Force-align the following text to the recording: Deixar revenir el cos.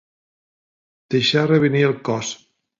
Deixar 1.17 1.45
revenir 1.53 1.87
el 1.93 1.97
cos. 2.11 2.37